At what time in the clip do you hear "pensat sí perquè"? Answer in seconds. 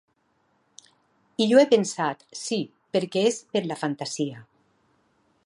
1.73-3.27